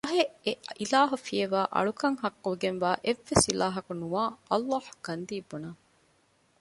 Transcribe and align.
ފަހެ 0.07 0.25
އެ 0.45 0.51
އިލާހު 0.79 1.15
ފިޔަވައި 1.25 1.69
އަޅުކަން 1.75 2.17
ޙައްޤުވާ 2.21 2.89
އެހެން 2.91 3.01
އެއްވެސް 3.05 3.45
އިލާހަކު 3.49 3.91
ނުވާ 4.01 4.23
ﷲ 4.51 4.83
ގަންދީ 5.05 5.37
ބުނަން 5.49 5.79